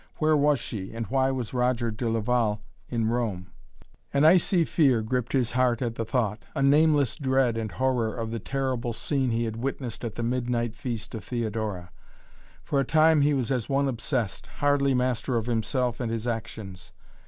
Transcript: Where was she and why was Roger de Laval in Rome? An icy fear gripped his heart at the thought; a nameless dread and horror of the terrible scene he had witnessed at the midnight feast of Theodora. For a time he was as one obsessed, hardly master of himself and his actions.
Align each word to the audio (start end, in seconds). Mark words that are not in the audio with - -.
Where 0.17 0.35
was 0.35 0.57
she 0.57 0.93
and 0.95 1.05
why 1.05 1.29
was 1.29 1.53
Roger 1.53 1.91
de 1.91 2.09
Laval 2.09 2.59
in 2.89 3.05
Rome? 3.07 3.51
An 4.11 4.25
icy 4.25 4.65
fear 4.65 5.03
gripped 5.03 5.31
his 5.31 5.51
heart 5.51 5.79
at 5.79 5.93
the 5.93 6.05
thought; 6.05 6.43
a 6.55 6.63
nameless 6.63 7.15
dread 7.15 7.55
and 7.55 7.71
horror 7.71 8.15
of 8.15 8.31
the 8.31 8.39
terrible 8.39 8.93
scene 8.93 9.29
he 9.29 9.43
had 9.43 9.57
witnessed 9.57 10.03
at 10.03 10.15
the 10.15 10.23
midnight 10.23 10.73
feast 10.75 11.13
of 11.13 11.23
Theodora. 11.23 11.91
For 12.63 12.79
a 12.79 12.83
time 12.83 13.21
he 13.21 13.35
was 13.35 13.51
as 13.51 13.69
one 13.69 13.87
obsessed, 13.87 14.47
hardly 14.47 14.95
master 14.95 15.37
of 15.37 15.45
himself 15.45 15.99
and 15.99 16.11
his 16.11 16.25
actions. 16.25 16.93